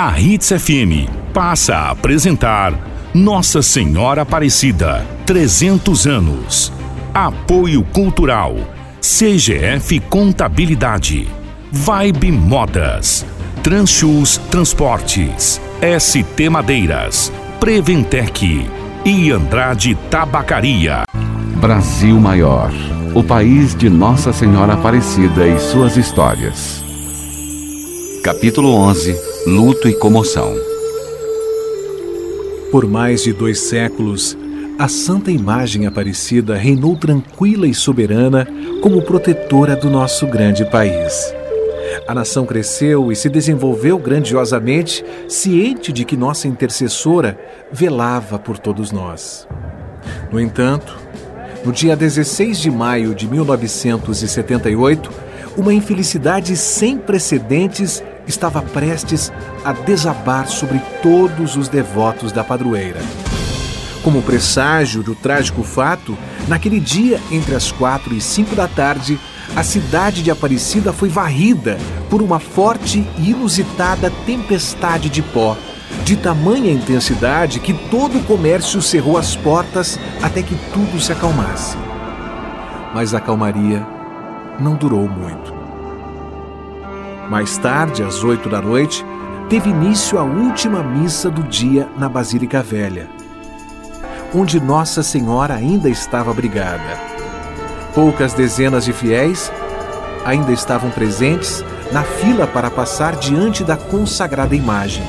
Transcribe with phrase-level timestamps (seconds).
[0.00, 2.72] A Hits FM passa a apresentar
[3.12, 6.72] Nossa Senhora Aparecida, 300 anos.
[7.12, 8.54] Apoio Cultural,
[9.00, 11.26] CGF Contabilidade,
[11.72, 13.26] Vibe Modas,
[13.64, 15.60] Transchus Transportes,
[15.98, 18.70] ST Madeiras, Preventec
[19.04, 21.02] e Andrade Tabacaria.
[21.60, 22.70] Brasil Maior,
[23.16, 26.87] o país de Nossa Senhora Aparecida e suas histórias.
[28.22, 30.52] Capítulo 11 Luto e comoção.
[32.70, 34.36] Por mais de dois séculos,
[34.78, 38.46] a Santa Imagem Aparecida reinou tranquila e soberana
[38.82, 41.32] como protetora do nosso grande país.
[42.06, 47.38] A nação cresceu e se desenvolveu grandiosamente, ciente de que nossa intercessora
[47.72, 49.46] velava por todos nós.
[50.30, 50.98] No entanto,
[51.64, 55.27] no dia 16 de maio de 1978,
[55.58, 59.32] uma infelicidade sem precedentes estava prestes
[59.64, 63.00] a desabar sobre todos os devotos da padroeira.
[64.04, 66.16] Como presságio do trágico fato,
[66.46, 69.18] naquele dia, entre as quatro e cinco da tarde,
[69.56, 71.76] a cidade de Aparecida foi varrida
[72.08, 75.56] por uma forte e inusitada tempestade de pó,
[76.04, 81.76] de tamanha intensidade que todo o comércio cerrou as portas até que tudo se acalmasse.
[82.94, 83.97] Mas a calmaria
[84.58, 85.52] não durou muito.
[87.28, 89.04] Mais tarde, às oito da noite,
[89.48, 93.08] teve início a última missa do dia na Basílica Velha,
[94.34, 96.98] onde Nossa Senhora ainda estava abrigada.
[97.94, 99.52] Poucas dezenas de fiéis
[100.24, 105.04] ainda estavam presentes na fila para passar diante da consagrada imagem.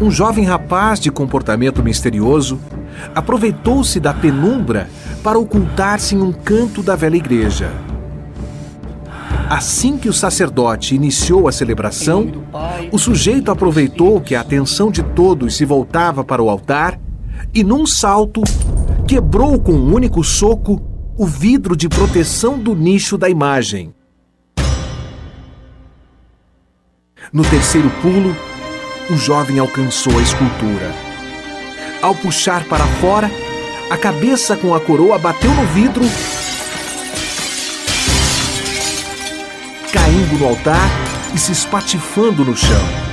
[0.00, 2.58] Um jovem rapaz de comportamento misterioso
[3.14, 4.88] aproveitou-se da penumbra
[5.22, 7.70] para ocultar-se em um canto da velha igreja.
[9.54, 12.26] Assim que o sacerdote iniciou a celebração,
[12.90, 16.98] o sujeito aproveitou que a atenção de todos se voltava para o altar
[17.54, 18.42] e, num salto,
[19.06, 20.82] quebrou com um único soco
[21.16, 23.94] o vidro de proteção do nicho da imagem.
[27.32, 28.34] No terceiro pulo,
[29.08, 30.92] o jovem alcançou a escultura.
[32.02, 33.30] Ao puxar para fora,
[33.88, 36.04] a cabeça com a coroa bateu no vidro
[40.32, 40.88] no altar
[41.34, 43.04] e se espatifando no chão.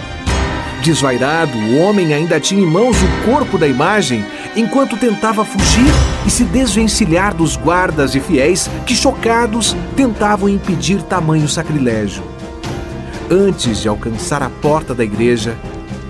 [0.82, 5.94] Desvairado, o homem ainda tinha em mãos o corpo da imagem enquanto tentava fugir
[6.26, 12.24] e se desvencilhar dos guardas e fiéis que, chocados, tentavam impedir tamanho sacrilégio.
[13.30, 15.56] Antes de alcançar a porta da igreja,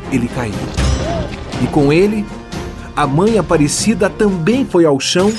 [0.09, 0.53] ele caiu.
[1.61, 2.25] E com ele,
[2.95, 5.33] a mãe Aparecida também foi ao chão,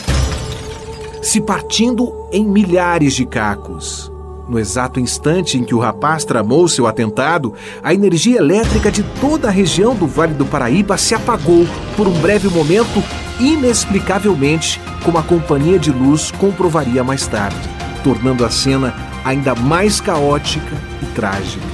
[1.22, 4.11] se partindo em milhares de cacos.
[4.48, 9.48] No exato instante em que o rapaz tramou seu atentado, a energia elétrica de toda
[9.48, 11.66] a região do Vale do Paraíba se apagou
[11.96, 13.02] por um breve momento,
[13.38, 17.68] inexplicavelmente, como a companhia de luz comprovaria mais tarde,
[18.02, 18.94] tornando a cena
[19.24, 21.64] ainda mais caótica e trágica.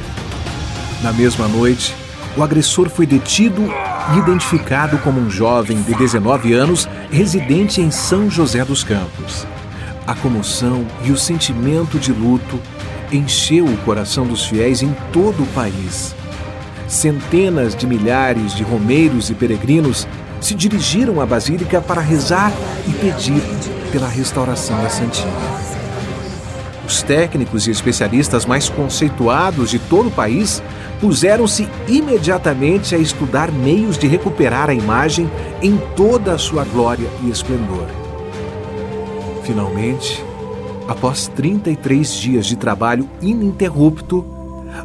[1.03, 1.95] Na mesma noite,
[2.37, 3.63] o agressor foi detido
[4.15, 9.47] e identificado como um jovem de 19 anos residente em São José dos Campos.
[10.09, 12.59] A comoção e o sentimento de luto
[13.13, 16.15] encheu o coração dos fiéis em todo o país.
[16.89, 20.09] Centenas de milhares de romeiros e peregrinos
[20.41, 22.51] se dirigiram à Basílica para rezar
[22.87, 23.43] e pedir
[23.93, 25.29] pela restauração da Santinha.
[26.87, 30.63] Os técnicos e especialistas mais conceituados de todo o país
[31.03, 35.31] puseram-se imediatamente a estudar meios de recuperar a imagem
[35.61, 38.08] em toda a sua glória e esplendor.
[39.49, 40.23] Finalmente,
[40.87, 44.23] após 33 dias de trabalho ininterrupto,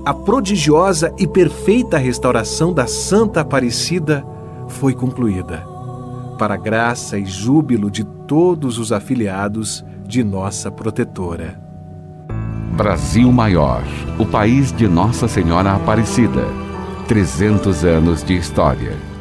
[0.05, 4.25] a prodigiosa e perfeita restauração da Santa Aparecida
[4.69, 5.67] foi concluída,
[6.39, 11.61] para graça e júbilo de todos os afiliados de nossa protetora.
[12.77, 13.83] Brasil Maior,
[14.17, 16.47] o país de Nossa Senhora Aparecida.
[17.09, 19.12] 300 anos de história.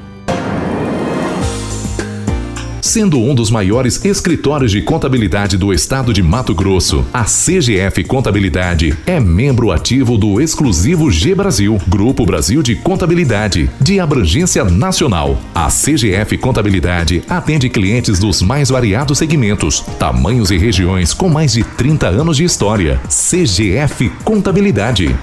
[2.92, 8.94] Sendo um dos maiores escritórios de contabilidade do estado de Mato Grosso, a CGF Contabilidade
[9.06, 15.38] é membro ativo do exclusivo G Brasil, Grupo Brasil de Contabilidade, de abrangência nacional.
[15.54, 21.64] A CGF Contabilidade atende clientes dos mais variados segmentos, tamanhos e regiões com mais de
[21.64, 23.00] 30 anos de história.
[23.08, 25.16] CGF Contabilidade.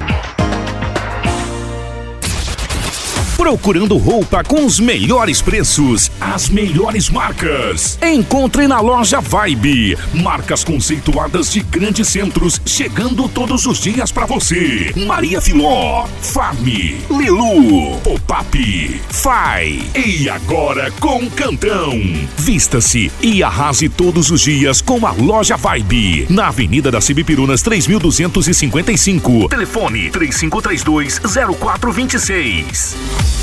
[3.50, 7.98] Procurando roupa com os melhores preços, as melhores marcas.
[8.00, 9.98] Encontre na loja Vibe.
[10.14, 14.94] Marcas conceituadas de grandes centros, chegando todos os dias para você.
[14.96, 16.64] Maria Filó, Farm,
[17.10, 19.82] Lilu, Pop-up, Fai.
[19.96, 22.00] E agora com Cantão.
[22.38, 26.28] Vista-se e arrase todos os dias com a loja Vibe.
[26.30, 29.50] Na Avenida das Cibipirunas 3255.
[29.50, 31.20] Telefone 3532
[31.58, 33.39] 0426.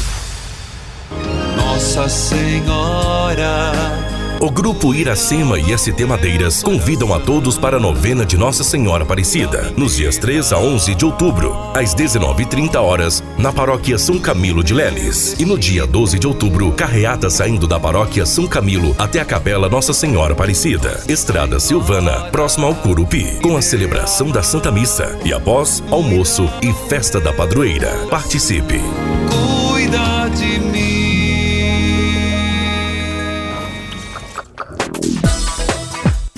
[1.77, 3.71] Nossa Senhora.
[4.41, 9.05] O Grupo Iracema e ST Madeiras convidam a todos para a novena de Nossa Senhora
[9.05, 14.65] Aparecida, nos dias 3 a 11 de outubro, às 19h30 horas, na Paróquia São Camilo
[14.65, 15.37] de Leles.
[15.39, 19.69] E no dia 12 de outubro, carreata saindo da Paróquia São Camilo até a Capela
[19.69, 25.31] Nossa Senhora Aparecida, Estrada Silvana, próxima ao Curupi, com a celebração da Santa Missa e
[25.31, 27.91] após almoço e festa da padroeira.
[28.09, 28.81] Participe!
[29.31, 30.96] Cuida de mim.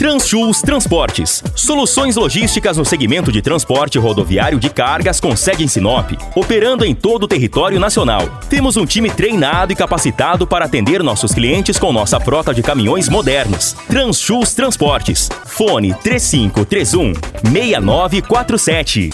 [0.08, 1.44] Transchus Transportes.
[1.54, 6.94] Soluções logísticas no segmento de transporte rodoviário de cargas com sede em Sinop, operando em
[6.94, 8.22] todo o território nacional.
[8.48, 13.06] Temos um time treinado e capacitado para atender nossos clientes com nossa frota de caminhões
[13.06, 13.76] modernos.
[13.86, 15.28] Transchus Transportes.
[15.44, 17.12] Fone 3531
[17.52, 19.10] 6947.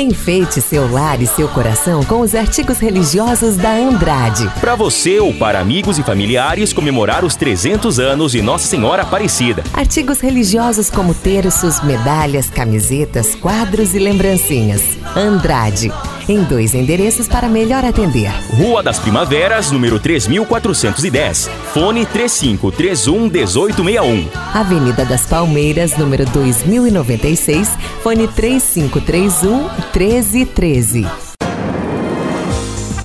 [0.00, 4.50] Enfeite seu lar e seu coração com os artigos religiosos da Andrade.
[4.58, 9.62] Para você ou para amigos e familiares comemorar os 300 anos de Nossa Senhora Aparecida.
[9.74, 14.80] Artigos religiosos como terços, medalhas, camisetas, quadros e lembrancinhas.
[15.14, 15.92] Andrade.
[16.28, 18.30] Em dois endereços para melhor atender.
[18.56, 21.50] Rua das Primaveras, número 3410.
[21.72, 24.28] Fone 3531 1861.
[24.54, 27.70] Avenida das Palmeiras, número 2096.
[28.02, 31.29] Fone 3531 1313.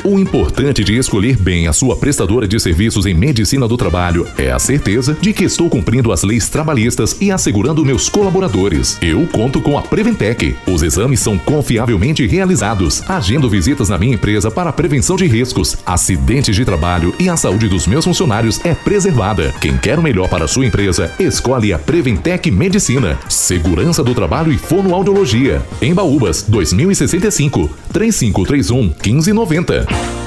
[0.05, 4.51] O importante de escolher bem a sua prestadora de serviços em medicina do trabalho é
[4.51, 8.99] a certeza de que estou cumprindo as leis trabalhistas e assegurando meus colaboradores.
[9.01, 10.55] Eu conto com a Preventec.
[10.67, 13.01] Os exames são confiavelmente realizados.
[13.09, 17.67] Agendo visitas na minha empresa para prevenção de riscos, acidentes de trabalho e a saúde
[17.67, 19.55] dos meus funcionários é preservada.
[19.59, 23.17] Quem quer o melhor para a sua empresa, escolhe a Preventec Medicina.
[23.27, 25.63] Segurança do trabalho e fonoaudiologia.
[25.81, 30.24] Em Baúbas, 2065, 3531 1590.